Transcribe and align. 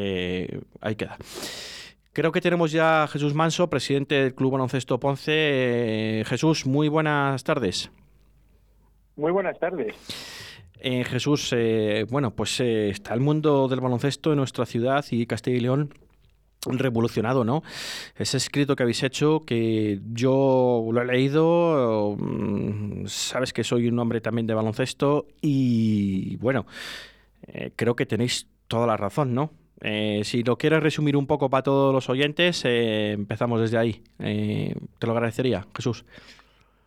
Eh, 0.00 0.60
ahí 0.80 0.94
queda. 0.94 1.16
Creo 2.12 2.30
que 2.32 2.40
tenemos 2.40 2.70
ya 2.72 3.04
a 3.04 3.08
Jesús 3.08 3.34
Manso, 3.34 3.68
presidente 3.68 4.14
del 4.16 4.34
Club 4.34 4.52
Baloncesto 4.52 4.98
Ponce. 5.00 5.32
Eh, 5.32 6.24
Jesús, 6.26 6.66
muy 6.66 6.88
buenas 6.88 7.42
tardes. 7.44 7.90
Muy 9.16 9.32
buenas 9.32 9.58
tardes. 9.58 9.94
Eh, 10.80 11.04
Jesús, 11.04 11.54
bueno, 12.08 12.30
pues 12.30 12.60
está 12.60 13.14
el 13.14 13.20
mundo 13.20 13.66
del 13.66 13.80
baloncesto 13.80 14.30
en 14.30 14.38
nuestra 14.38 14.64
ciudad 14.64 15.04
y 15.10 15.26
Castilla 15.26 15.56
y 15.56 15.60
León 15.60 15.92
revolucionado, 16.66 17.44
¿no? 17.44 17.62
Ese 18.16 18.36
escrito 18.36 18.76
que 18.76 18.84
habéis 18.84 19.02
hecho, 19.02 19.40
que 19.44 20.00
yo 20.12 20.88
lo 20.92 21.02
he 21.02 21.04
leído, 21.04 22.16
mm, 22.16 23.06
sabes 23.06 23.52
que 23.52 23.64
soy 23.64 23.88
un 23.88 23.98
hombre 23.98 24.20
también 24.20 24.46
de 24.46 24.54
baloncesto 24.54 25.26
y 25.40 26.36
bueno, 26.36 26.66
creo 27.74 27.96
que 27.96 28.06
tenéis 28.06 28.46
toda 28.68 28.86
la 28.86 28.96
razón, 28.96 29.34
¿no? 29.34 29.50
Eh, 29.80 30.22
si 30.24 30.42
lo 30.42 30.56
quieres 30.56 30.82
resumir 30.82 31.16
un 31.16 31.26
poco 31.26 31.48
para 31.48 31.62
todos 31.62 31.94
los 31.94 32.08
oyentes, 32.08 32.64
eh, 32.64 33.12
empezamos 33.12 33.60
desde 33.60 33.78
ahí. 33.78 34.02
Eh, 34.18 34.74
te 34.98 35.06
lo 35.06 35.12
agradecería, 35.12 35.64
Jesús. 35.74 36.04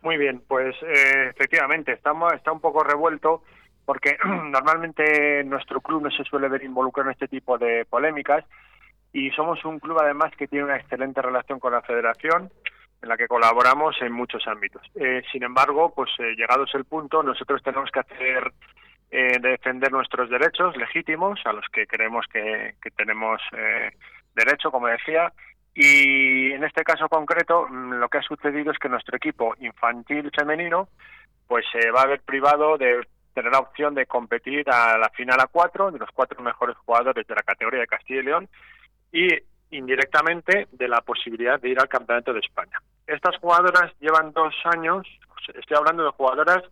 Muy 0.02 0.16
bien, 0.16 0.42
pues 0.46 0.74
efectivamente, 0.82 1.92
estamos, 1.92 2.32
está 2.32 2.50
un 2.50 2.60
poco 2.60 2.82
revuelto 2.82 3.44
porque 3.84 4.16
normalmente 4.24 5.44
nuestro 5.44 5.80
club 5.80 6.02
no 6.02 6.10
se 6.10 6.24
suele 6.24 6.48
ver 6.48 6.64
involucrado 6.64 7.08
en 7.08 7.12
este 7.12 7.28
tipo 7.28 7.56
de 7.56 7.84
polémicas 7.84 8.44
y 9.12 9.30
somos 9.30 9.64
un 9.64 9.78
club 9.78 9.98
además 10.00 10.32
que 10.36 10.48
tiene 10.48 10.64
una 10.64 10.76
excelente 10.76 11.22
relación 11.22 11.60
con 11.60 11.72
la 11.72 11.82
federación 11.82 12.50
en 13.00 13.08
la 13.08 13.16
que 13.16 13.28
colaboramos 13.28 14.00
en 14.00 14.12
muchos 14.12 14.46
ámbitos. 14.46 14.82
sin 15.32 15.42
embargo, 15.42 15.92
pues 15.94 16.10
llegados 16.36 16.72
el 16.74 16.84
punto, 16.84 17.22
nosotros 17.22 17.60
tenemos 17.62 17.90
que 17.90 18.00
hacer 18.00 18.52
eh, 19.14 19.38
defender 19.42 19.92
nuestros 19.92 20.30
derechos 20.30 20.74
legítimos 20.74 21.38
a 21.44 21.52
los 21.52 21.66
que 21.70 21.86
creemos 21.86 22.24
que, 22.32 22.74
tenemos 22.96 23.42
eh, 23.54 23.90
derecho, 24.34 24.70
como 24.70 24.86
decía. 24.86 25.30
Y 25.74 26.52
en 26.52 26.64
este 26.64 26.82
caso 26.82 27.10
concreto, 27.10 27.66
mm, 27.68 27.92
lo 27.96 28.08
que 28.08 28.18
ha 28.18 28.22
sucedido 28.22 28.72
es 28.72 28.78
que 28.78 28.88
nuestro 28.88 29.14
equipo 29.14 29.54
infantil 29.60 30.30
femenino 30.34 30.88
pues 31.46 31.66
se 31.70 31.90
va 31.90 32.02
a 32.02 32.06
ver 32.06 32.22
privado 32.22 32.78
de 32.78 33.06
tener 33.34 33.52
la 33.52 33.58
opción 33.58 33.94
de 33.94 34.06
competir 34.06 34.70
a 34.70 34.96
la 34.96 35.10
final 35.10 35.38
a 35.40 35.46
cuatro, 35.46 35.90
de 35.90 35.98
los 35.98 36.08
cuatro 36.14 36.42
mejores 36.42 36.74
jugadores 36.78 37.26
de 37.26 37.34
la 37.34 37.42
categoría 37.42 37.80
de 37.80 37.86
Castilla 37.86 38.20
y 38.20 38.24
León, 38.24 38.48
y 39.12 39.28
indirectamente 39.70 40.68
de 40.72 40.88
la 40.88 41.02
posibilidad 41.02 41.60
de 41.60 41.68
ir 41.68 41.78
al 41.78 41.88
Campeonato 41.88 42.32
de 42.32 42.40
España. 42.40 42.80
Estas 43.06 43.36
jugadoras 43.36 43.92
llevan 44.00 44.32
dos 44.32 44.54
años, 44.64 45.06
estoy 45.54 45.76
hablando 45.76 46.04
de 46.04 46.10
jugadoras 46.12 46.62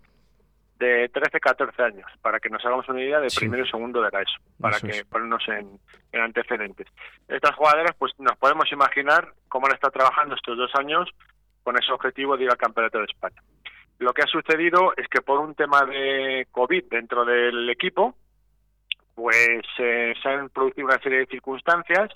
de 0.80 1.10
13, 1.10 1.38
14 1.38 1.82
años, 1.82 2.10
para 2.22 2.40
que 2.40 2.48
nos 2.48 2.64
hagamos 2.64 2.88
una 2.88 3.02
idea 3.02 3.20
de 3.20 3.28
primero 3.36 3.64
y 3.64 3.70
segundo 3.70 4.00
de 4.00 4.10
la 4.10 4.22
ESO, 4.22 4.40
para 4.58 4.80
que 4.80 5.04
ponernos 5.04 5.46
en, 5.48 5.78
antecedentes. 6.18 6.86
Estas 7.28 7.54
jugadoras, 7.54 7.94
pues 7.98 8.12
nos 8.18 8.36
podemos 8.38 8.72
imaginar 8.72 9.34
cómo 9.48 9.66
han 9.66 9.74
estado 9.74 9.92
trabajando 9.92 10.34
estos 10.34 10.56
dos 10.56 10.70
años 10.74 11.08
con 11.62 11.76
ese 11.78 11.92
objetivo 11.92 12.36
de 12.36 12.44
ir 12.44 12.50
al 12.50 12.56
Campeonato 12.56 12.98
de 12.98 13.04
España. 13.04 13.42
Lo 13.98 14.14
que 14.14 14.22
ha 14.22 14.26
sucedido 14.26 14.94
es 14.96 15.06
que 15.08 15.20
por 15.20 15.38
un 15.38 15.54
tema 15.54 15.84
de 15.84 16.48
COVID 16.50 16.84
dentro 16.90 17.26
del 17.26 17.68
equipo, 17.68 18.16
pues 19.14 19.62
eh, 19.78 20.14
se 20.22 20.28
han 20.30 20.48
producido 20.48 20.86
una 20.86 20.98
serie 21.02 21.18
de 21.18 21.26
circunstancias 21.26 22.08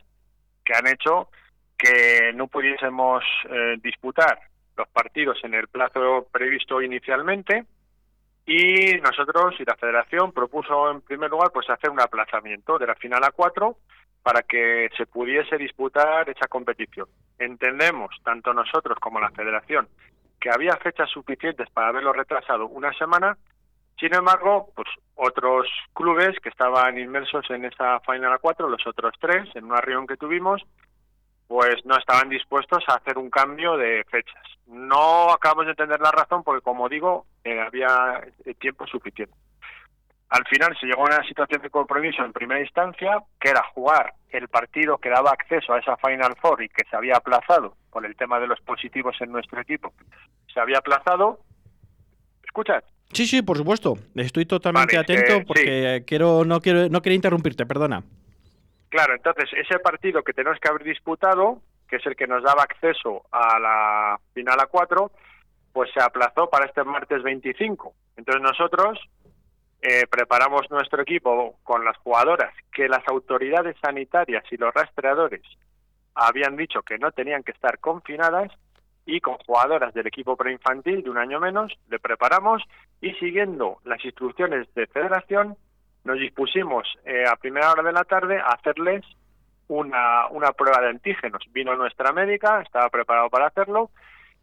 que 0.65 0.73
han 0.75 0.87
hecho 0.87 1.29
que 1.77 2.33
no 2.35 2.47
pudiésemos 2.47 3.23
eh, 3.51 3.77
disputar 3.83 4.39
los 4.75 4.89
partidos 4.89 5.39
en 5.45 5.53
el 5.53 5.69
plazo 5.69 6.27
previsto 6.33 6.81
inicialmente, 6.81 7.67
y 8.47 8.97
nosotros 9.00 9.55
y 9.59 9.64
la 9.64 9.77
federación 9.77 10.33
propuso 10.33 10.91
en 10.91 11.00
primer 11.00 11.31
lugar 11.31 11.50
pues 11.53 11.69
hacer 11.70 11.91
un 11.91 12.00
aplazamiento 12.00 12.78
de 12.78 12.86
la 12.86 12.95
final 12.95 13.25
a 13.25 13.31
cuatro 13.31 13.78
para 14.23 14.42
que 14.42 14.89
se 14.97 15.06
pudiese 15.06 15.56
disputar 15.59 16.28
esa 16.28 16.48
competición. 16.48 17.06
Entendemos, 17.39 18.14
tanto 18.23 18.53
nosotros 18.53 18.98
como 18.98 19.20
la 19.20 19.31
federación, 19.31 19.89
que 20.41 20.51
había 20.51 20.77
fechas 20.77 21.11
suficientes 21.11 21.69
para 21.70 21.89
haberlo 21.89 22.12
retrasado 22.12 22.67
una 22.68 22.92
semana, 22.95 23.36
sin 23.98 24.14
embargo, 24.14 24.70
pues 24.74 24.89
otros 25.14 25.68
clubes 25.92 26.39
que 26.42 26.48
estaban 26.48 26.98
inmersos 26.98 27.48
en 27.51 27.64
esa 27.64 28.01
final 28.01 28.33
a 28.33 28.39
cuatro, 28.39 28.68
los 28.68 28.86
otros 28.86 29.14
tres, 29.20 29.48
en 29.55 29.64
una 29.64 29.80
reunión 29.80 30.07
que 30.07 30.17
tuvimos, 30.17 30.63
pues 31.46 31.84
no 31.84 31.96
estaban 31.96 32.28
dispuestos 32.28 32.82
a 32.88 32.94
hacer 32.94 33.18
un 33.18 33.30
cambio 33.30 33.77
de 33.77 34.05
fechas. 34.10 34.42
No 34.66 35.30
acabamos 35.32 35.66
de 35.66 35.72
entender 35.72 36.00
la 36.00 36.10
razón 36.10 36.42
porque, 36.42 36.62
como 36.62 36.88
digo, 36.88 37.27
eh, 37.44 37.60
había 37.60 38.22
tiempo 38.58 38.86
suficiente. 38.86 39.34
Al 40.30 40.44
final 40.46 40.77
se 40.80 40.86
llegó 40.86 41.02
a 41.02 41.16
una 41.16 41.28
situación 41.28 41.62
de 41.62 41.70
compromiso 41.70 42.24
en 42.24 42.32
primera 42.32 42.60
instancia, 42.60 43.22
que 43.38 43.50
era 43.50 43.62
jugar 43.74 44.14
el 44.30 44.48
partido 44.48 44.98
que 44.98 45.10
daba 45.10 45.30
acceso 45.30 45.72
a 45.72 45.78
esa 45.78 45.96
Final 45.98 46.34
Four 46.40 46.62
y 46.62 46.68
que 46.68 46.84
se 46.90 46.96
había 46.96 47.16
aplazado 47.16 47.76
por 47.90 48.05
el 48.05 48.16
tema 48.16 48.40
de 48.40 48.48
los 48.48 48.61
positivos 48.62 49.14
en 49.20 49.30
nuestro 49.30 49.61
equipo. 49.61 49.92
Se 50.52 50.58
había 50.58 50.78
aplazado. 50.78 51.38
¿Escuchas? 52.42 52.82
Sí, 53.12 53.26
sí, 53.26 53.42
por 53.42 53.56
supuesto. 53.56 53.96
Estoy 54.16 54.46
totalmente 54.46 54.98
atento 54.98 55.34
eh, 55.34 55.44
porque 55.46 56.05
quiero 56.06 56.44
no 56.44 56.61
quiero 56.61 56.88
no 56.88 57.00
quería 57.00 57.16
interrumpirte, 57.16 57.64
perdona. 57.64 58.02
Claro, 58.94 59.16
entonces 59.16 59.50
ese 59.56 59.80
partido 59.80 60.22
que 60.22 60.32
tenemos 60.32 60.60
que 60.60 60.68
haber 60.68 60.84
disputado, 60.84 61.60
que 61.88 61.96
es 61.96 62.06
el 62.06 62.14
que 62.14 62.28
nos 62.28 62.44
daba 62.44 62.62
acceso 62.62 63.24
a 63.32 63.58
la 63.58 64.20
final 64.32 64.60
a 64.60 64.66
cuatro, 64.66 65.10
pues 65.72 65.90
se 65.92 66.00
aplazó 66.00 66.48
para 66.48 66.66
este 66.66 66.84
martes 66.84 67.20
25. 67.24 67.92
Entonces 68.16 68.40
nosotros 68.40 69.00
eh, 69.82 70.06
preparamos 70.08 70.70
nuestro 70.70 71.02
equipo 71.02 71.58
con 71.64 71.84
las 71.84 71.96
jugadoras 71.96 72.55
que 72.72 72.86
las 72.86 73.02
autoridades 73.08 73.74
sanitarias 73.82 74.44
y 74.52 74.58
los 74.58 74.72
rastreadores 74.72 75.42
habían 76.14 76.55
dicho 76.55 76.82
que 76.82 76.96
no 76.96 77.11
tenían 77.11 77.42
que 77.42 77.50
estar 77.50 77.80
confinadas 77.80 78.52
y 79.06 79.20
con 79.20 79.38
jugadoras 79.38 79.92
del 79.92 80.06
equipo 80.06 80.36
preinfantil 80.36 81.02
de 81.02 81.11
un 81.11 81.18
año 81.18 81.40
menos 81.40 81.76
le 81.88 81.98
preparamos 81.98 82.62
y 83.00 83.11
siguiendo 83.14 83.78
las 83.82 84.05
instrucciones 84.05 84.72
de 84.76 84.86
federación 84.86 85.56
nos 86.05 86.19
dispusimos 86.19 86.87
eh, 87.05 87.25
a 87.27 87.37
primera 87.37 87.73
hora 87.73 87.83
de 87.83 87.92
la 87.92 88.05
tarde 88.05 88.39
a 88.39 88.53
hacerles 88.53 89.05
una, 89.69 90.29
una 90.29 90.53
prueba 90.53 90.81
de 90.81 90.91
antígenos. 90.91 91.42
Vino 91.51 91.75
nuestra 91.75 92.13
médica, 92.13 92.61
estaba 92.61 92.89
preparado 92.91 93.31
para 93.31 93.47
hacerlo 93.47 93.91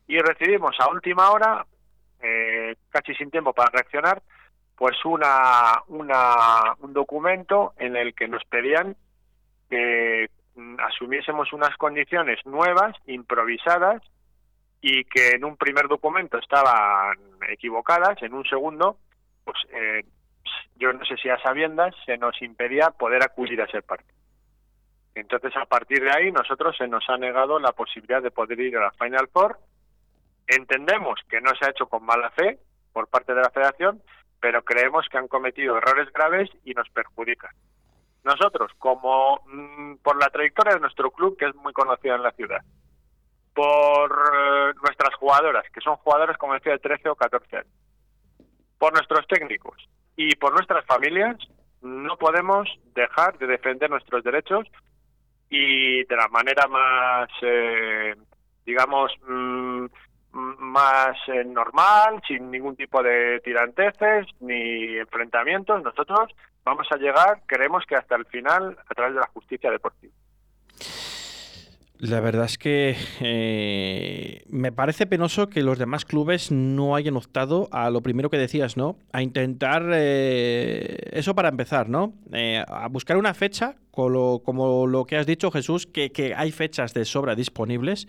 y 0.07 0.17
recibimos 0.19 0.75
a 0.79 0.89
última 0.89 1.31
hora, 1.31 1.65
eh, 2.21 2.75
casi 2.89 3.13
sin 3.15 3.31
tiempo 3.31 3.53
para 3.53 3.69
reaccionar, 3.71 4.21
pues 4.75 4.97
una, 5.05 5.83
una, 5.87 6.75
un 6.79 6.93
documento 6.93 7.73
en 7.77 7.95
el 7.95 8.15
que 8.15 8.27
nos 8.27 8.43
pedían 8.45 8.95
que 9.69 10.29
mm, 10.55 10.79
asumiésemos 10.79 11.53
unas 11.53 11.77
condiciones 11.77 12.43
nuevas, 12.45 12.95
improvisadas, 13.05 14.01
y 14.81 15.05
que 15.05 15.35
en 15.35 15.45
un 15.45 15.55
primer 15.55 15.87
documento 15.87 16.39
estaban 16.39 17.17
equivocadas, 17.47 18.21
en 18.23 18.33
un 18.33 18.43
segundo, 18.45 18.97
pues 19.45 19.57
eh, 19.71 20.03
yo 20.81 20.91
no 20.91 21.05
sé 21.05 21.15
si 21.17 21.29
a 21.29 21.39
sabiendas, 21.39 21.93
se 22.05 22.17
nos 22.17 22.41
impedía 22.41 22.89
poder 22.89 23.23
acudir 23.23 23.61
a 23.61 23.65
ese 23.65 23.83
partido. 23.83 24.17
Entonces, 25.13 25.55
a 25.55 25.65
partir 25.65 26.01
de 26.01 26.11
ahí, 26.11 26.31
nosotros 26.31 26.75
se 26.75 26.87
nos 26.87 27.07
ha 27.07 27.17
negado 27.17 27.59
la 27.59 27.71
posibilidad 27.73 28.21
de 28.21 28.31
poder 28.31 28.59
ir 28.59 28.77
a 28.77 28.85
la 28.85 28.91
Final 28.91 29.29
Four. 29.31 29.59
Entendemos 30.47 31.19
que 31.29 31.39
no 31.39 31.51
se 31.55 31.65
ha 31.65 31.69
hecho 31.69 31.87
con 31.87 32.03
mala 32.03 32.31
fe 32.31 32.57
por 32.93 33.07
parte 33.07 33.35
de 33.35 33.41
la 33.41 33.51
federación, 33.51 34.01
pero 34.39 34.63
creemos 34.63 35.07
que 35.09 35.19
han 35.19 35.27
cometido 35.27 35.77
errores 35.77 36.11
graves 36.13 36.49
y 36.63 36.73
nos 36.73 36.89
perjudican. 36.89 37.51
Nosotros, 38.23 38.71
como 38.79 39.41
mm, 39.45 39.97
por 39.97 40.17
la 40.19 40.29
trayectoria 40.29 40.73
de 40.73 40.79
nuestro 40.79 41.11
club, 41.11 41.37
que 41.37 41.45
es 41.45 41.55
muy 41.55 41.73
conocida 41.73 42.15
en 42.15 42.23
la 42.23 42.31
ciudad, 42.31 42.61
por 43.53 44.11
eh, 44.11 44.73
nuestras 44.81 45.13
jugadoras, 45.15 45.65
que 45.71 45.81
son 45.81 45.97
jugadoras, 45.97 46.37
como 46.37 46.53
decía, 46.53 46.73
de 46.73 46.79
13 46.79 47.09
o 47.09 47.15
14 47.15 47.57
años, 47.57 47.73
por 48.79 48.93
nuestros 48.93 49.27
técnicos, 49.27 49.87
y 50.15 50.35
por 50.35 50.53
nuestras 50.53 50.85
familias 50.85 51.37
no 51.81 52.17
podemos 52.17 52.67
dejar 52.93 53.37
de 53.37 53.47
defender 53.47 53.89
nuestros 53.89 54.23
derechos 54.23 54.67
y 55.49 56.03
de 56.05 56.15
la 56.15 56.27
manera 56.29 56.67
más, 56.67 57.29
eh, 57.41 58.15
digamos, 58.65 59.11
mm, 59.27 59.85
más 60.31 61.17
eh, 61.27 61.43
normal, 61.43 62.21
sin 62.27 62.49
ningún 62.51 62.75
tipo 62.75 63.03
de 63.03 63.41
tiranteces 63.41 64.27
ni 64.39 64.97
enfrentamientos, 64.97 65.83
nosotros 65.83 66.31
vamos 66.63 66.87
a 66.91 66.97
llegar, 66.97 67.41
queremos 67.47 67.83
que 67.85 67.95
hasta 67.95 68.15
el 68.15 68.25
final, 68.25 68.77
a 68.89 68.93
través 68.93 69.15
de 69.15 69.19
la 69.19 69.27
justicia 69.27 69.69
deportiva. 69.69 70.13
La 72.01 72.19
verdad 72.19 72.45
es 72.45 72.57
que 72.57 72.95
eh, 73.19 74.43
me 74.49 74.71
parece 74.71 75.05
penoso 75.05 75.49
que 75.49 75.61
los 75.61 75.77
demás 75.77 76.03
clubes 76.03 76.51
no 76.51 76.95
hayan 76.95 77.15
optado 77.15 77.69
a 77.71 77.91
lo 77.91 78.01
primero 78.01 78.31
que 78.31 78.39
decías, 78.39 78.75
¿no? 78.75 78.97
A 79.11 79.21
intentar 79.21 79.87
eh, 79.93 80.97
eso 81.11 81.35
para 81.35 81.49
empezar, 81.49 81.89
¿no? 81.89 82.13
Eh, 82.33 82.63
a 82.67 82.87
buscar 82.87 83.17
una 83.17 83.35
fecha 83.35 83.75
como 83.91 84.87
lo 84.87 85.05
que 85.05 85.17
has 85.17 85.25
dicho, 85.25 85.51
Jesús, 85.51 85.87
que, 85.87 86.11
que 86.11 86.33
hay 86.35 86.51
fechas 86.51 86.93
de 86.93 87.05
sobra 87.05 87.35
disponibles 87.35 88.07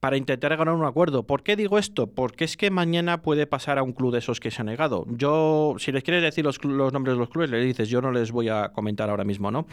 para 0.00 0.16
intentar 0.16 0.56
ganar 0.56 0.74
un 0.74 0.84
acuerdo. 0.84 1.22
¿Por 1.22 1.44
qué 1.44 1.54
digo 1.54 1.78
esto? 1.78 2.08
Porque 2.08 2.44
es 2.44 2.56
que 2.56 2.72
mañana 2.72 3.22
puede 3.22 3.46
pasar 3.46 3.78
a 3.78 3.84
un 3.84 3.92
club 3.92 4.12
de 4.12 4.18
esos 4.18 4.40
que 4.40 4.50
se 4.50 4.60
ha 4.60 4.64
negado. 4.64 5.06
Yo, 5.08 5.76
si 5.78 5.92
les 5.92 6.02
quieres 6.02 6.24
decir 6.24 6.44
los, 6.44 6.62
los 6.64 6.92
nombres 6.92 7.14
de 7.14 7.20
los 7.20 7.28
clubes, 7.28 7.50
le 7.50 7.62
dices, 7.62 7.88
yo 7.88 8.02
no 8.02 8.10
les 8.10 8.32
voy 8.32 8.48
a 8.48 8.70
comentar 8.70 9.10
ahora 9.10 9.22
mismo, 9.22 9.52
¿no? 9.52 9.66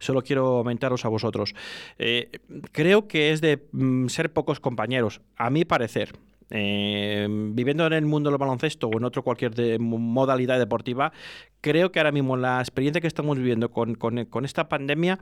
Solo 0.00 0.22
quiero 0.22 0.64
comentaros 0.66 1.04
a 1.04 1.08
vosotros. 1.08 1.54
Eh, 1.98 2.30
creo 2.72 3.06
que 3.06 3.30
es 3.30 3.40
de 3.40 3.64
mm, 3.70 4.08
ser 4.08 4.32
pocos 4.32 4.58
compañeros, 4.58 5.20
a 5.36 5.50
mi 5.50 5.64
parecer. 5.64 6.12
Eh, 6.50 7.26
viviendo 7.28 7.86
en 7.86 7.92
el 7.92 8.06
mundo 8.06 8.30
del 8.30 8.38
baloncesto 8.38 8.88
o 8.88 8.96
en 8.96 9.04
otro 9.04 9.24
cualquier 9.24 9.80
modalidad 9.80 10.58
deportiva, 10.58 11.12
creo 11.60 11.90
que 11.90 11.98
ahora 11.98 12.12
mismo 12.12 12.36
la 12.36 12.60
experiencia 12.60 13.00
que 13.00 13.08
estamos 13.08 13.36
viviendo 13.36 13.70
con, 13.70 14.44
esta 14.44 14.68
pandemia 14.68 15.18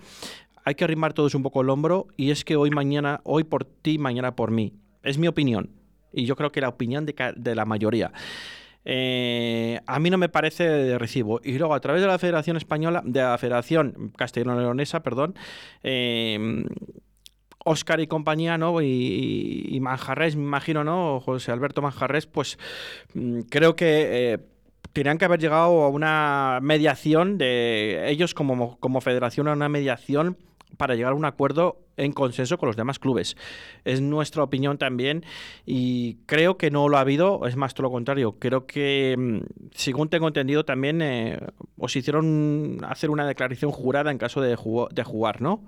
hay 0.65 0.75
que 0.75 0.85
arrimar 0.85 1.13
todos 1.15 1.35
un 1.35 1.43
poco 1.43 1.63
el 1.63 1.71
hombro 1.71 2.09
y 2.17 2.31
es 2.31 2.45
que 2.45 2.57
hoy 2.57 2.71
mañana, 2.71 3.21
hoy 3.25 3.45
por 3.45 3.65
ti, 3.65 3.99
mañana 3.99 4.37
por 4.37 4.51
mí. 4.51 4.75
Es 5.03 5.19
mi 5.19 5.29
opinión 5.29 5.71
y 6.13 6.27
yo 6.27 6.37
creo 6.37 6.53
que 6.53 6.61
la 6.61 6.69
opinión 6.69 7.07
de, 7.07 7.55
la 7.55 7.65
mayoría. 7.65 8.13
Eh, 8.87 9.81
a 9.87 9.99
mí 9.99 10.11
no 10.11 10.19
me 10.19 10.29
parece 10.29 10.65
de 10.65 10.99
recibo. 10.99 11.41
Y 11.43 11.59
luego, 11.59 11.75
a 11.75 11.81
través 11.81 12.03
de 12.03 12.09
la 12.09 12.19
Federación 12.19 12.57
Española, 12.57 13.03
de 13.05 13.21
la 13.21 13.37
Federación 13.39 14.13
Castellano-Leonesa, 14.17 15.03
perdón, 15.03 15.35
eh, 15.83 16.65
Oscar 17.65 18.01
y 18.01 18.07
compañía, 18.07 18.57
¿no? 18.59 18.81
Y, 18.81 19.79
Manjarres, 19.81 20.37
me 20.37 20.45
imagino, 20.45 20.85
¿no? 20.85 21.21
José 21.21 21.51
Alberto 21.51 21.83
Manjarres, 21.83 22.27
pues 22.27 22.59
mm, 23.15 23.41
creo 23.51 23.75
que 23.75 24.33
eh, 24.33 24.39
tenían 24.93 25.19
que 25.19 25.25
haber 25.25 25.41
llegado 25.41 25.83
a 25.83 25.89
una 25.89 26.61
mediación 26.63 27.39
de 27.39 28.11
ellos 28.11 28.35
como, 28.35 28.79
como 28.79 29.01
federación, 29.01 29.49
a 29.49 29.53
una 29.53 29.69
mediación 29.69 30.37
para 30.77 30.95
llegar 30.95 31.13
a 31.13 31.17
un 31.17 31.25
acuerdo 31.25 31.81
en 31.97 32.13
consenso 32.13 32.59
con 32.59 32.67
los 32.67 32.77
demás 32.77 32.99
clubes. 32.99 33.37
Es 33.85 34.01
nuestra 34.01 34.43
opinión 34.43 34.79
también 34.79 35.25
y 35.65 36.17
creo 36.27 36.57
que 36.59 36.71
no 36.71 36.89
lo 36.89 36.97
ha 36.97 37.01
habido, 37.01 37.47
es 37.47 37.57
más 37.57 37.75
todo 37.75 37.85
lo 37.85 37.91
contrario. 37.91 38.37
Creo 38.39 38.67
que, 38.67 39.15
mm, 39.17 39.39
según 39.73 40.09
tengo 40.09 40.29
entendido, 40.29 40.65
también 40.65 41.01
eh, 41.03 41.39
os 41.79 41.95
hicieron 41.97 42.79
hacer 42.89 43.11
una 43.11 43.27
declaración 43.27 43.71
jurada 43.71 44.11
en 44.11 44.19
caso 44.19 44.41
de, 44.41 44.51
de 44.51 45.05
jugar, 45.05 45.41
¿no? 45.41 45.65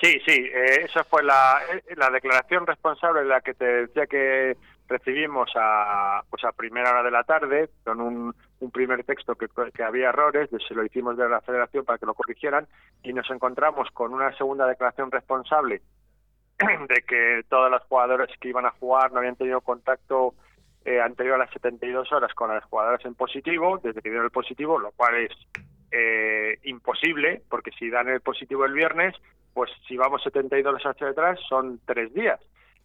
Sí, 0.00 0.18
sí, 0.26 0.50
eh, 0.52 0.84
esa 0.84 1.04
fue 1.04 1.22
la, 1.22 1.60
eh, 1.72 1.94
la 1.96 2.10
declaración 2.10 2.66
responsable 2.66 3.20
de 3.22 3.28
la 3.28 3.40
que 3.40 3.54
te 3.54 3.64
decía 3.64 4.06
que 4.06 4.56
recibimos 4.88 5.50
a, 5.54 6.22
pues 6.28 6.44
a 6.44 6.52
primera 6.52 6.90
hora 6.90 7.02
de 7.02 7.10
la 7.10 7.24
tarde 7.24 7.70
con 7.84 8.00
un, 8.00 8.34
un 8.60 8.70
primer 8.70 9.04
texto 9.04 9.34
que, 9.34 9.46
que 9.72 9.82
había 9.82 10.08
errores, 10.10 10.50
se 10.66 10.74
lo 10.74 10.84
hicimos 10.84 11.16
de 11.16 11.28
la 11.28 11.40
federación 11.40 11.84
para 11.84 11.98
que 11.98 12.06
lo 12.06 12.14
corrigieran 12.14 12.66
y 13.02 13.12
nos 13.12 13.30
encontramos 13.30 13.88
con 13.92 14.12
una 14.12 14.36
segunda 14.36 14.66
declaración 14.66 15.10
responsable 15.10 15.80
de 16.58 17.02
que 17.06 17.42
todos 17.48 17.70
los 17.70 17.82
jugadores 17.84 18.28
que 18.40 18.48
iban 18.48 18.66
a 18.66 18.72
jugar 18.72 19.12
no 19.12 19.18
habían 19.18 19.36
tenido 19.36 19.60
contacto 19.60 20.34
eh, 20.84 21.00
anterior 21.00 21.36
a 21.36 21.44
las 21.44 21.50
72 21.52 22.12
horas 22.12 22.34
con 22.34 22.50
las 22.50 22.64
jugadoras 22.64 23.04
en 23.06 23.14
positivo, 23.14 23.80
desde 23.82 24.02
que 24.02 24.10
dieron 24.10 24.26
el 24.26 24.30
positivo, 24.30 24.78
lo 24.78 24.92
cual 24.92 25.14
es 25.14 25.32
eh, 25.90 26.58
imposible, 26.64 27.42
porque 27.48 27.70
si 27.78 27.88
dan 27.88 28.08
el 28.08 28.20
positivo 28.20 28.66
el 28.66 28.74
viernes, 28.74 29.14
pues 29.54 29.70
si 29.88 29.96
vamos 29.96 30.22
72 30.22 30.74
horas 30.74 30.84
hacia 30.84 31.08
atrás 31.08 31.38
son 31.48 31.80
tres 31.86 32.12
días. 32.12 32.40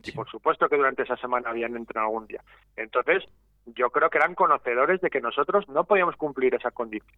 Y 0.05 0.13
por 0.13 0.29
supuesto 0.29 0.69
que 0.69 0.77
durante 0.77 1.03
esa 1.03 1.17
semana 1.17 1.49
habían 1.49 1.75
entrenado 1.75 2.07
algún 2.07 2.27
día. 2.27 2.41
Entonces, 2.77 3.25
yo 3.65 3.89
creo 3.89 4.09
que 4.09 4.17
eran 4.17 4.35
conocedores 4.35 5.01
de 5.01 5.09
que 5.09 5.19
nosotros 5.19 5.67
no 5.67 5.83
podíamos 5.83 6.15
cumplir 6.15 6.55
esa 6.55 6.71
condición. 6.71 7.17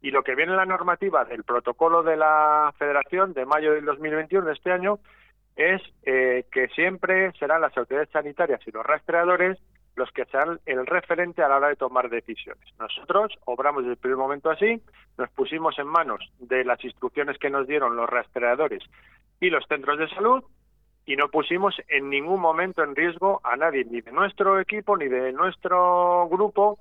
Y 0.00 0.10
lo 0.10 0.22
que 0.22 0.34
viene 0.34 0.52
en 0.52 0.56
la 0.56 0.64
normativa 0.64 1.24
del 1.24 1.44
protocolo 1.44 2.02
de 2.02 2.16
la 2.16 2.72
Federación 2.78 3.34
de 3.34 3.44
mayo 3.44 3.72
del 3.72 3.84
2021 3.84 4.46
de 4.46 4.52
este 4.54 4.72
año 4.72 4.98
es 5.56 5.82
eh, 6.04 6.46
que 6.50 6.68
siempre 6.68 7.32
serán 7.38 7.60
las 7.60 7.76
autoridades 7.76 8.10
sanitarias 8.10 8.60
y 8.66 8.70
los 8.70 8.84
rastreadores 8.84 9.58
los 9.94 10.10
que 10.12 10.24
sean 10.26 10.58
el 10.66 10.86
referente 10.86 11.42
a 11.42 11.48
la 11.48 11.56
hora 11.56 11.68
de 11.68 11.76
tomar 11.76 12.08
decisiones. 12.08 12.64
Nosotros 12.78 13.32
obramos 13.44 13.82
desde 13.82 13.92
el 13.92 13.98
primer 13.98 14.18
momento 14.18 14.50
así, 14.50 14.80
nos 15.18 15.30
pusimos 15.30 15.78
en 15.78 15.86
manos 15.86 16.20
de 16.38 16.64
las 16.64 16.82
instrucciones 16.84 17.38
que 17.38 17.50
nos 17.50 17.66
dieron 17.66 17.96
los 17.96 18.08
rastreadores 18.08 18.82
y 19.40 19.50
los 19.50 19.64
centros 19.66 19.98
de 19.98 20.08
salud 20.08 20.42
y 21.04 21.16
no 21.16 21.28
pusimos 21.28 21.74
en 21.88 22.10
ningún 22.10 22.40
momento 22.40 22.82
en 22.82 22.94
riesgo 22.94 23.40
a 23.44 23.56
nadie, 23.56 23.84
ni 23.84 24.00
de 24.00 24.12
nuestro 24.12 24.60
equipo, 24.60 24.96
ni 24.96 25.08
de 25.08 25.32
nuestro 25.32 26.28
grupo, 26.28 26.78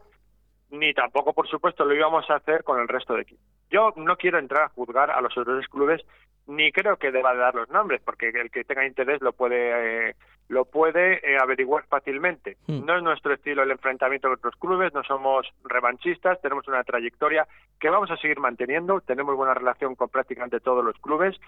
ni 0.70 0.94
tampoco, 0.94 1.34
por 1.34 1.48
supuesto, 1.48 1.84
lo 1.84 1.96
íbamos 1.96 2.30
a 2.30 2.36
hacer 2.36 2.64
con 2.64 2.80
el 2.80 2.88
resto 2.88 3.16
de 3.16 3.24
equipos. 3.24 3.51
Yo 3.72 3.94
no 3.96 4.18
quiero 4.18 4.38
entrar 4.38 4.64
a 4.64 4.70
juzgar 4.70 5.10
a 5.12 5.22
los 5.22 5.36
otros 5.38 5.66
clubes, 5.68 6.02
ni 6.48 6.72
creo 6.72 6.98
que 6.98 7.12
deba 7.12 7.34
de 7.34 7.40
dar 7.40 7.56
los 7.56 7.70
nombres, 7.70 8.02
porque 8.04 8.30
el 8.30 8.52
que 8.52 8.64
tenga 8.64 8.86
interés 8.86 9.22
lo 9.22 9.32
puede 9.34 10.10
eh, 10.10 10.16
lo 10.50 10.66
puede 10.66 11.14
eh, 11.24 11.38
averiguar 11.42 11.86
fácilmente. 11.88 12.58
Hmm. 12.68 12.86
No 12.86 12.98
es 12.98 13.04
nuestro 13.04 13.34
estilo 13.34 13.64
el 13.64 13.72
enfrentamiento 13.72 14.28
con 14.28 14.38
otros 14.38 14.56
clubes, 14.58 14.94
no 14.94 15.02
somos 15.04 15.48
revanchistas, 15.64 16.42
tenemos 16.42 16.68
una 16.68 16.84
trayectoria 16.84 17.48
que 17.80 17.90
vamos 17.90 18.12
a 18.12 18.18
seguir 18.18 18.40
manteniendo, 18.40 19.00
tenemos 19.00 19.36
buena 19.38 19.54
relación 19.54 19.96
con 19.96 20.10
prácticamente 20.10 20.60
todos 20.60 20.84
los 20.84 20.98
clubes. 20.98 21.40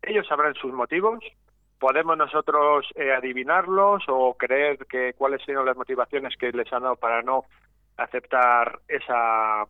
Ellos 0.00 0.26
sabrán 0.26 0.54
sus 0.54 0.72
motivos, 0.72 1.22
podemos 1.78 2.16
nosotros 2.16 2.86
eh, 2.94 3.12
adivinarlos 3.12 4.04
o 4.08 4.34
creer 4.38 4.78
que 4.86 5.12
cuáles 5.12 5.42
son 5.42 5.66
las 5.66 5.76
motivaciones 5.76 6.34
que 6.38 6.50
les 6.52 6.72
han 6.72 6.84
dado 6.84 6.96
para 6.96 7.20
no 7.20 7.44
aceptar 7.98 8.80
esa 8.88 9.64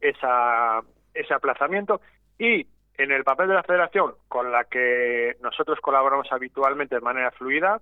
esa 0.00 0.82
ese 1.16 1.34
aplazamiento 1.34 2.00
y 2.38 2.66
en 2.98 3.12
el 3.12 3.24
papel 3.24 3.48
de 3.48 3.54
la 3.54 3.62
federación 3.62 4.14
con 4.28 4.50
la 4.50 4.64
que 4.64 5.36
nosotros 5.42 5.80
colaboramos 5.80 6.30
habitualmente 6.32 6.94
de 6.94 7.00
manera 7.00 7.30
fluida 7.30 7.80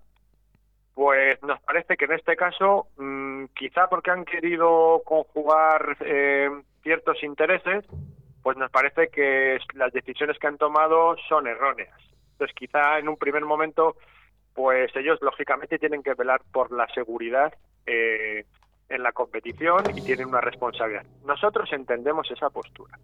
pues 0.94 1.42
nos 1.42 1.60
parece 1.60 1.96
que 1.96 2.04
en 2.04 2.12
este 2.12 2.36
caso, 2.36 2.86
mm, 2.96 3.46
quizá 3.54 3.88
porque 3.88 4.12
han 4.12 4.24
querido 4.24 5.02
conjugar 5.04 5.96
eh, 6.00 6.48
ciertos 6.82 7.22
intereses, 7.24 7.84
pues 8.42 8.56
nos 8.56 8.70
parece 8.70 9.08
que 9.08 9.58
las 9.74 9.92
decisiones 9.92 10.38
que 10.38 10.46
han 10.46 10.58
tomado 10.58 11.16
son 11.28 11.48
erróneas. 11.48 11.98
Entonces, 12.32 12.54
quizá 12.54 12.98
en 12.98 13.08
un 13.08 13.16
primer 13.16 13.44
momento, 13.44 13.96
pues 14.54 14.94
ellos 14.94 15.18
lógicamente 15.20 15.78
tienen 15.78 16.02
que 16.02 16.14
velar 16.14 16.42
por 16.52 16.70
la 16.70 16.86
seguridad 16.94 17.52
eh, 17.86 18.44
en 18.88 19.02
la 19.02 19.12
competición 19.12 19.82
y 19.96 20.00
tienen 20.02 20.28
una 20.28 20.40
responsabilidad. 20.40 21.06
Nosotros 21.24 21.72
entendemos 21.72 22.30
esa 22.30 22.50
postura, 22.50 22.98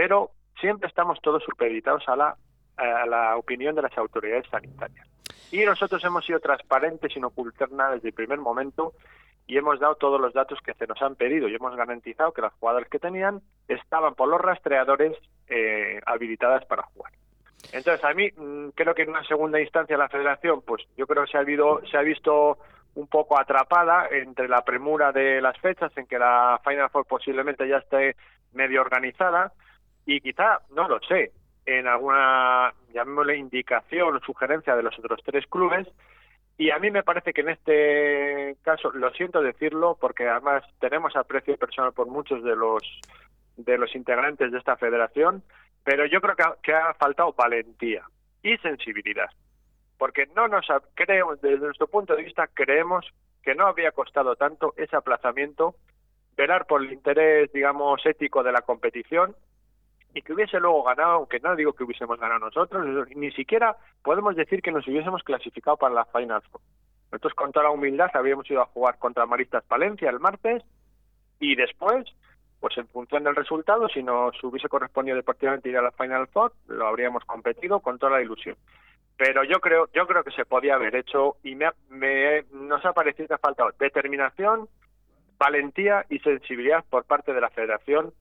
pero 0.00 0.30
siempre 0.58 0.88
estamos 0.88 1.20
todos 1.20 1.44
supeditados 1.44 2.08
a 2.08 2.16
la, 2.16 2.34
a 2.78 3.04
la 3.04 3.36
opinión 3.36 3.74
de 3.74 3.82
las 3.82 3.98
autoridades 3.98 4.46
sanitarias. 4.50 5.06
Y 5.52 5.62
nosotros 5.66 6.02
hemos 6.04 6.24
sido 6.24 6.40
transparentes 6.40 7.12
sin 7.12 7.22
ocultar 7.22 7.70
nada 7.70 7.96
desde 7.96 8.08
el 8.08 8.14
primer 8.14 8.38
momento 8.38 8.94
y 9.46 9.58
hemos 9.58 9.78
dado 9.78 9.96
todos 9.96 10.18
los 10.18 10.32
datos 10.32 10.58
que 10.64 10.72
se 10.72 10.86
nos 10.86 11.02
han 11.02 11.16
pedido 11.16 11.48
y 11.48 11.54
hemos 11.54 11.76
garantizado 11.76 12.32
que 12.32 12.40
las 12.40 12.54
jugadoras 12.54 12.88
que 12.88 12.98
tenían 12.98 13.42
estaban 13.68 14.14
por 14.14 14.30
los 14.30 14.40
rastreadores 14.40 15.18
eh, 15.48 16.00
habilitadas 16.06 16.64
para 16.64 16.84
jugar. 16.84 17.12
Entonces, 17.70 18.02
a 18.02 18.14
mí 18.14 18.30
mm, 18.34 18.70
creo 18.70 18.94
que 18.94 19.02
en 19.02 19.10
una 19.10 19.24
segunda 19.24 19.60
instancia 19.60 19.98
la 19.98 20.08
federación, 20.08 20.62
pues 20.62 20.82
yo 20.96 21.06
creo 21.06 21.26
que 21.26 21.32
se 21.32 21.36
ha, 21.36 21.40
habido, 21.40 21.82
se 21.90 21.98
ha 21.98 22.02
visto 22.02 22.56
un 22.94 23.06
poco 23.06 23.38
atrapada 23.38 24.08
entre 24.10 24.48
la 24.48 24.64
premura 24.64 25.12
de 25.12 25.42
las 25.42 25.58
fechas, 25.58 25.92
en 25.98 26.06
que 26.06 26.18
la 26.18 26.58
Final 26.64 26.88
Four 26.88 27.04
posiblemente 27.04 27.68
ya 27.68 27.76
esté 27.76 28.16
medio 28.52 28.80
organizada, 28.80 29.52
y 30.06 30.20
quizá, 30.20 30.60
no 30.70 30.88
lo 30.88 31.00
sé, 31.00 31.32
en 31.66 31.86
alguna, 31.86 32.72
llamémosle 32.92 33.36
indicación 33.36 34.16
o 34.16 34.20
sugerencia 34.20 34.74
de 34.76 34.82
los 34.82 34.98
otros 34.98 35.20
tres 35.24 35.46
clubes. 35.46 35.86
Y 36.58 36.70
a 36.70 36.78
mí 36.78 36.90
me 36.90 37.02
parece 37.02 37.32
que 37.32 37.40
en 37.40 37.50
este 37.50 38.56
caso, 38.62 38.90
lo 38.92 39.10
siento 39.12 39.40
decirlo, 39.40 39.96
porque 40.00 40.28
además 40.28 40.64
tenemos 40.78 41.16
aprecio 41.16 41.56
personal 41.56 41.92
por 41.92 42.06
muchos 42.06 42.42
de 42.42 42.56
los 42.56 42.82
de 43.56 43.76
los 43.76 43.94
integrantes 43.94 44.52
de 44.52 44.58
esta 44.58 44.76
federación, 44.76 45.42
pero 45.84 46.06
yo 46.06 46.20
creo 46.20 46.34
que 46.34 46.42
ha, 46.42 46.54
que 46.62 46.72
ha 46.72 46.94
faltado 46.94 47.34
valentía 47.34 48.04
y 48.42 48.56
sensibilidad, 48.58 49.28
porque 49.98 50.26
no 50.34 50.48
nos 50.48 50.66
creemos 50.94 51.40
desde 51.42 51.66
nuestro 51.66 51.86
punto 51.86 52.16
de 52.16 52.24
vista 52.24 52.48
creemos 52.52 53.06
que 53.42 53.54
no 53.54 53.66
habría 53.66 53.92
costado 53.92 54.36
tanto 54.36 54.72
ese 54.76 54.96
aplazamiento 54.96 55.74
velar 56.36 56.66
por 56.66 56.82
el 56.82 56.92
interés, 56.92 57.52
digamos, 57.52 58.04
ético 58.06 58.42
de 58.42 58.52
la 58.52 58.62
competición 58.62 59.34
y 60.14 60.22
que 60.22 60.32
hubiese 60.32 60.58
luego 60.58 60.82
ganado, 60.82 61.12
aunque 61.12 61.40
no 61.40 61.54
digo 61.56 61.72
que 61.72 61.84
hubiésemos 61.84 62.18
ganado 62.18 62.40
nosotros, 62.40 63.08
ni 63.14 63.30
siquiera 63.32 63.76
podemos 64.02 64.34
decir 64.36 64.62
que 64.62 64.72
nos 64.72 64.86
hubiésemos 64.86 65.22
clasificado 65.22 65.76
para 65.76 65.94
la 65.94 66.04
Final 66.06 66.42
Four. 66.42 66.60
Nosotros 67.12 67.34
con 67.34 67.52
toda 67.52 67.64
la 67.64 67.70
humildad 67.70 68.10
habíamos 68.14 68.48
ido 68.50 68.62
a 68.62 68.66
jugar 68.66 68.98
contra 68.98 69.26
Maristas 69.26 69.64
Palencia 69.64 70.10
el 70.10 70.20
martes 70.20 70.62
y 71.38 71.54
después, 71.54 72.04
pues 72.60 72.76
en 72.78 72.88
función 72.88 73.24
del 73.24 73.36
resultado, 73.36 73.88
si 73.88 74.02
nos 74.02 74.42
hubiese 74.42 74.68
correspondido 74.68 75.16
deportivamente 75.16 75.68
ir 75.68 75.76
a 75.76 75.82
la 75.82 75.92
Final 75.92 76.28
Four, 76.28 76.52
lo 76.68 76.86
habríamos 76.86 77.24
competido 77.24 77.80
con 77.80 77.98
toda 77.98 78.12
la 78.12 78.22
ilusión. 78.22 78.56
Pero 79.16 79.44
yo 79.44 79.60
creo, 79.60 79.88
yo 79.92 80.06
creo 80.06 80.24
que 80.24 80.30
se 80.30 80.44
podía 80.44 80.74
haber 80.74 80.96
hecho 80.96 81.36
y 81.42 81.54
me, 81.54 81.70
me 81.88 82.44
nos 82.52 82.84
ha 82.84 82.92
parecido 82.92 83.28
que 83.28 83.34
ha 83.34 83.38
faltado 83.38 83.70
determinación, 83.78 84.68
valentía 85.38 86.04
y 86.08 86.18
sensibilidad 86.20 86.84
por 86.88 87.04
parte 87.04 87.32
de 87.32 87.40
la 87.40 87.50
Federación 87.50 88.12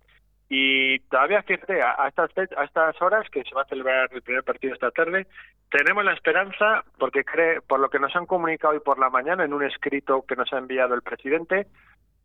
Y 0.52 0.98
todavía, 1.02 1.44
fíjate, 1.44 1.80
a, 1.84 2.08
estas, 2.08 2.32
a 2.58 2.64
estas 2.64 3.00
horas 3.04 3.30
que 3.30 3.44
se 3.44 3.54
va 3.54 3.62
a 3.62 3.68
celebrar 3.68 4.10
el 4.12 4.24
primer 4.24 4.44
partido 4.44 4.74
esta 4.74 4.90
tarde, 4.90 5.28
tenemos 5.70 6.04
la 6.04 6.14
esperanza, 6.14 6.84
porque 6.98 7.24
cree, 7.24 7.62
por 7.62 7.80
lo 7.80 7.90
que 7.90 8.00
nos 8.00 8.16
han 8.16 8.26
comunicado 8.26 8.74
hoy 8.74 8.80
por 8.80 8.98
la 8.98 9.12
mañana 9.12 9.46
en 9.46 9.54
un 9.54 9.64
escrito 9.64 10.26
que 10.28 10.36
nos 10.36 10.52
ha 10.52 10.58
enviado 10.58 10.96
el 10.96 11.04
presidente, 11.04 11.68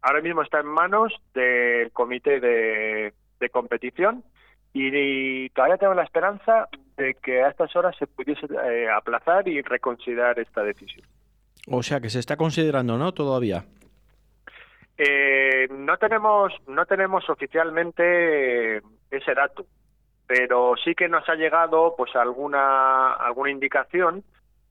ahora 0.00 0.22
mismo 0.22 0.40
está 0.40 0.60
en 0.60 0.66
manos 0.66 1.12
del 1.34 1.90
comité 1.92 2.40
de, 2.40 3.12
competición 3.52 4.24
y, 4.72 5.50
todavía 5.50 5.76
tengo 5.76 5.92
la 5.92 6.02
esperanza 6.02 6.66
de 6.96 7.14
que 7.22 7.42
a 7.42 7.50
estas 7.50 7.76
horas 7.76 7.94
se 7.98 8.06
pudiese 8.06 8.46
eh, 8.46 8.88
aplazar 8.88 9.46
y 9.46 9.60
reconsiderar 9.60 10.38
esta 10.38 10.62
decisión. 10.62 11.06
O 11.68 11.82
sea 11.82 12.00
que 12.00 12.08
se 12.08 12.20
está 12.20 12.38
considerando, 12.38 12.96
¿no? 12.96 13.12
Todavía. 13.12 13.66
Eh, 14.96 15.66
no 15.70 15.96
tenemos 15.96 16.52
no 16.68 16.86
tenemos 16.86 17.28
oficialmente 17.28 18.76
ese 19.10 19.34
dato, 19.34 19.66
pero 20.26 20.74
sí 20.82 20.94
que 20.94 21.08
nos 21.08 21.28
ha 21.28 21.34
llegado 21.34 21.94
pues 21.96 22.14
alguna 22.14 23.12
alguna 23.14 23.50
indicación 23.50 24.22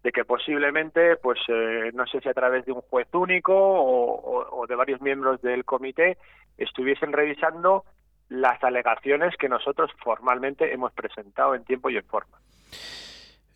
de 0.02 0.12
que 0.12 0.24
posiblemente 0.24 1.18
pues 1.18 1.40
eh, 1.48 1.92
no 1.94 2.06
sé 2.08 2.22
si 2.22 2.30
a 2.30 2.34
través 2.34 2.66
de 2.66 2.72
un 2.72 2.82
juez 2.82 3.08
único 3.14 3.54
o, 3.56 4.66
de 4.68 4.76
varios 4.76 5.02
miembros 5.02 5.42
del 5.42 5.66
comité 5.66 6.18
estuviesen 6.58 7.12
revisando 7.12 7.84
las 8.30 8.64
alegaciones 8.64 9.36
que 9.38 9.50
nosotros 9.50 9.92
formalmente 10.02 10.74
hemos 10.74 10.94
presentado 10.94 11.54
en 11.56 11.66
tiempo 11.66 11.90
y 11.90 11.98
en 11.98 12.06
forma. 12.06 12.38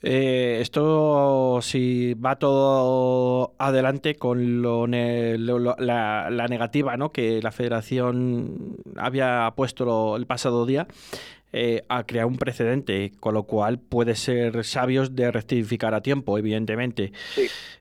Eh, 0.03 0.59
esto, 0.61 1.59
si 1.61 2.13
va 2.13 2.37
todo 2.37 3.55
adelante 3.57 4.15
con 4.15 4.61
lo, 4.61 4.85
la, 4.87 6.45
negativa 6.49 6.97
¿no? 6.97 7.11
que 7.11 7.41
la 7.41 7.51
federación 7.51 8.77
había 8.95 9.51
puesto 9.55 10.15
el 10.15 10.27
pasado 10.27 10.65
día, 10.65 10.87
eh, 11.51 11.83
a 11.89 12.03
crear 12.03 12.25
un 12.25 12.37
precedente, 12.37 13.13
con 13.19 13.33
lo 13.33 13.43
cual 13.43 13.79
puede 13.79 14.15
ser 14.15 14.63
sabios 14.63 15.15
de 15.15 15.31
rectificar 15.31 15.95
a 15.95 16.01
tiempo, 16.01 16.37
evidentemente. 16.37 17.11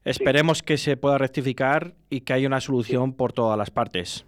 Esperemos 0.04 0.62
que 0.62 0.78
se 0.78 0.96
pueda 0.96 1.18
rectificar 1.18 1.92
y 2.08 2.23
que 2.23 2.32
haya 2.32 2.46
una 2.46 2.61
solución 2.61 3.14
por 3.14 3.32
todas 3.32 3.58
las 3.58 3.70
partes. 3.70 4.25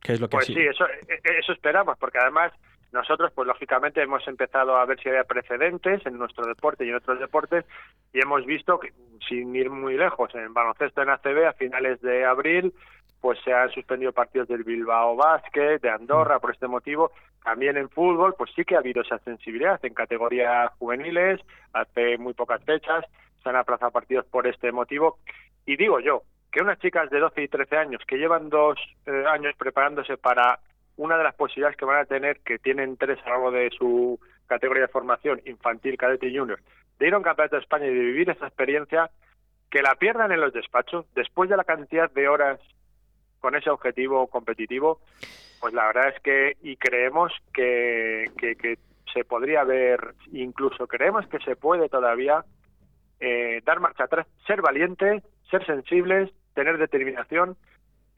Que 0.00 0.12
es 0.12 0.20
lo 0.20 0.28
que 0.28 0.36
pues 0.36 0.46
sí, 0.46 0.54
eso, 0.56 0.86
e, 0.86 1.14
e, 1.14 1.38
eso 1.40 1.52
esperamos, 1.52 1.98
porque 1.98 2.18
además 2.18 2.52
nosotros, 2.92 3.32
pues 3.34 3.46
lógicamente, 3.46 4.02
hemos 4.02 4.26
empezado 4.26 4.76
a 4.76 4.84
ver 4.86 4.98
si 5.00 5.08
había 5.08 5.24
precedentes 5.24 6.04
en 6.06 6.18
nuestro 6.18 6.46
deporte 6.46 6.86
y 6.86 6.88
en 6.88 6.96
otros 6.96 7.18
deportes 7.18 7.64
y 8.12 8.20
hemos 8.20 8.46
visto 8.46 8.78
que, 8.78 8.92
sin 9.28 9.54
ir 9.54 9.70
muy 9.70 9.96
lejos, 9.96 10.34
en 10.34 10.54
baloncesto 10.54 11.02
en 11.02 11.10
ACB 11.10 11.46
a 11.46 11.52
finales 11.52 12.00
de 12.00 12.24
abril, 12.24 12.72
pues 13.20 13.38
se 13.44 13.52
han 13.52 13.70
suspendido 13.70 14.12
partidos 14.12 14.48
del 14.48 14.64
Bilbao 14.64 15.16
Basket, 15.16 15.80
de 15.80 15.90
Andorra 15.90 16.38
por 16.38 16.52
este 16.52 16.66
motivo. 16.66 17.10
También 17.42 17.76
en 17.76 17.90
fútbol, 17.90 18.34
pues 18.38 18.50
sí 18.54 18.64
que 18.64 18.76
ha 18.76 18.78
habido 18.78 19.02
esa 19.02 19.18
sensibilidad 19.18 19.84
en 19.84 19.94
categorías 19.94 20.72
juveniles, 20.78 21.40
hace 21.72 22.16
muy 22.16 22.34
pocas 22.34 22.62
fechas, 22.64 23.04
se 23.42 23.48
han 23.48 23.56
aplazado 23.56 23.90
partidos 23.90 24.24
por 24.26 24.46
este 24.46 24.72
motivo. 24.72 25.18
Y 25.66 25.76
digo 25.76 26.00
yo, 26.00 26.22
que 26.50 26.62
unas 26.62 26.78
chicas 26.78 27.10
de 27.10 27.18
12 27.18 27.42
y 27.42 27.48
13 27.48 27.76
años 27.76 28.02
que 28.06 28.16
llevan 28.16 28.48
dos 28.48 28.78
eh, 29.06 29.24
años 29.28 29.54
preparándose 29.58 30.16
para 30.16 30.60
una 30.98 31.16
de 31.16 31.24
las 31.24 31.34
posibilidades 31.34 31.76
que 31.76 31.84
van 31.84 32.00
a 32.00 32.04
tener, 32.04 32.40
que 32.40 32.58
tienen 32.58 32.96
tres 32.96 33.18
a 33.24 33.30
lo 33.30 33.34
largo 33.34 33.50
de 33.52 33.70
su 33.70 34.20
categoría 34.46 34.82
de 34.82 34.88
formación, 34.88 35.40
infantil, 35.46 35.96
cadete 35.96 36.28
y 36.28 36.36
junior, 36.36 36.60
de 36.98 37.06
ir 37.06 37.14
a 37.14 37.18
un 37.18 37.22
campeonato 37.22 37.56
de 37.56 37.62
España 37.62 37.86
y 37.86 37.94
de 37.94 38.00
vivir 38.00 38.28
esa 38.28 38.46
experiencia, 38.46 39.10
que 39.70 39.80
la 39.80 39.94
pierdan 39.94 40.32
en 40.32 40.40
los 40.40 40.52
despachos, 40.52 41.06
después 41.14 41.48
de 41.48 41.56
la 41.56 41.64
cantidad 41.64 42.10
de 42.10 42.28
horas 42.28 42.58
con 43.40 43.54
ese 43.54 43.70
objetivo 43.70 44.26
competitivo, 44.26 45.00
pues 45.60 45.72
la 45.72 45.86
verdad 45.86 46.08
es 46.08 46.20
que, 46.20 46.56
y 46.62 46.76
creemos 46.76 47.32
que, 47.52 48.24
que, 48.36 48.78
se 49.12 49.24
podría 49.24 49.64
ver, 49.64 50.14
incluso 50.32 50.86
creemos 50.86 51.26
que 51.28 51.38
se 51.38 51.56
puede 51.56 51.88
todavía 51.88 52.44
eh, 53.20 53.62
dar 53.64 53.80
marcha 53.80 54.04
atrás, 54.04 54.26
ser 54.46 54.60
valientes, 54.60 55.22
ser 55.50 55.64
sensibles, 55.64 56.30
tener 56.54 56.76
determinación 56.76 57.56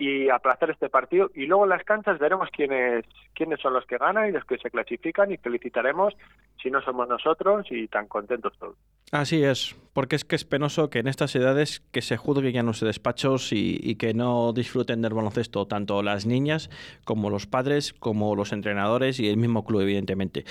y 0.00 0.30
aplazar 0.30 0.70
este 0.70 0.88
partido 0.88 1.30
y 1.34 1.44
luego 1.44 1.64
en 1.64 1.70
las 1.70 1.84
canchas 1.84 2.18
veremos 2.18 2.48
quiénes 2.50 3.04
quiénes 3.34 3.60
son 3.60 3.74
los 3.74 3.84
que 3.84 3.98
ganan 3.98 4.30
y 4.30 4.32
los 4.32 4.44
que 4.46 4.56
se 4.56 4.70
clasifican 4.70 5.30
y 5.30 5.36
felicitaremos 5.36 6.14
si 6.60 6.70
no 6.70 6.80
somos 6.80 7.06
nosotros 7.06 7.66
y 7.70 7.86
tan 7.86 8.08
contentos 8.08 8.54
todos. 8.58 8.76
Así 9.12 9.44
es, 9.44 9.76
porque 9.92 10.16
es 10.16 10.24
que 10.24 10.36
es 10.36 10.46
penoso 10.46 10.88
que 10.88 11.00
en 11.00 11.06
estas 11.06 11.36
edades 11.36 11.80
que 11.92 12.00
se 12.00 12.16
juzguen 12.16 12.52
ya 12.54 12.62
no 12.62 12.72
se 12.72 12.86
despachos 12.86 13.52
y, 13.52 13.78
y, 13.78 13.96
que 13.96 14.14
no 14.14 14.54
disfruten 14.54 15.02
del 15.02 15.12
baloncesto 15.12 15.66
tanto 15.66 16.02
las 16.02 16.24
niñas 16.24 16.70
como 17.04 17.28
los 17.28 17.46
padres 17.46 17.92
como 17.92 18.34
los 18.34 18.52
entrenadores 18.52 19.20
y 19.20 19.28
el 19.28 19.36
mismo 19.36 19.66
club 19.66 19.82
evidentemente. 19.82 20.44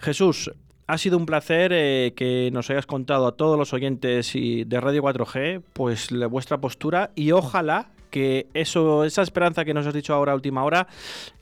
Jesús, 0.00 0.50
ha 0.86 0.96
sido 0.96 1.18
un 1.18 1.26
placer 1.26 1.72
eh, 1.74 2.14
que 2.16 2.48
nos 2.54 2.70
hayas 2.70 2.86
contado 2.86 3.26
a 3.26 3.36
todos 3.36 3.58
los 3.58 3.74
oyentes 3.74 4.32
de 4.32 4.80
Radio 4.80 5.02
4G 5.02 5.62
pues 5.74 6.08
vuestra 6.30 6.56
postura 6.58 7.10
y 7.14 7.32
ojalá 7.32 7.90
que 8.10 8.46
eso, 8.54 9.04
esa 9.04 9.22
esperanza 9.22 9.64
que 9.64 9.74
nos 9.74 9.86
has 9.86 9.94
dicho 9.94 10.14
ahora 10.14 10.32
a 10.32 10.34
última 10.34 10.64
hora 10.64 10.86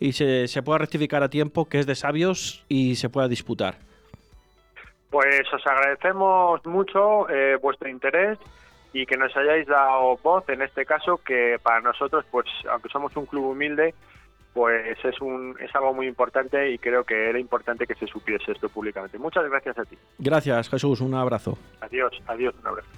y 0.00 0.12
se, 0.12 0.48
se 0.48 0.62
pueda 0.62 0.78
rectificar 0.78 1.22
a 1.22 1.28
tiempo, 1.28 1.68
que 1.68 1.78
es 1.78 1.86
de 1.86 1.94
sabios 1.94 2.64
y 2.68 2.96
se 2.96 3.08
pueda 3.08 3.28
disputar. 3.28 3.76
Pues 5.10 5.52
os 5.52 5.66
agradecemos 5.66 6.64
mucho 6.66 7.28
eh, 7.30 7.56
vuestro 7.62 7.88
interés 7.88 8.38
y 8.92 9.06
que 9.06 9.16
nos 9.16 9.34
hayáis 9.36 9.66
dado 9.66 10.18
voz 10.22 10.48
en 10.48 10.62
este 10.62 10.84
caso 10.84 11.18
que 11.18 11.58
para 11.62 11.80
nosotros, 11.80 12.24
pues 12.30 12.46
aunque 12.70 12.88
somos 12.88 13.16
un 13.16 13.26
club 13.26 13.50
humilde, 13.50 13.94
pues 14.56 14.98
es 15.04 15.20
un 15.20 15.54
es 15.60 15.74
algo 15.74 15.92
muy 15.92 16.06
importante 16.06 16.70
y 16.70 16.78
creo 16.78 17.04
que 17.04 17.28
era 17.28 17.38
importante 17.38 17.86
que 17.86 17.94
se 17.94 18.06
supiese 18.06 18.52
esto 18.52 18.70
públicamente. 18.70 19.18
Muchas 19.18 19.48
gracias 19.50 19.78
a 19.78 19.84
ti. 19.84 19.98
Gracias, 20.18 20.70
Jesús. 20.70 21.02
Un 21.02 21.14
abrazo. 21.14 21.58
Adiós, 21.82 22.12
adiós, 22.26 22.54
un 22.60 22.66
abrazo. 22.66 22.88